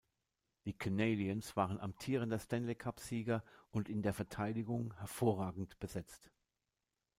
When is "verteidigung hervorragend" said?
4.15-5.77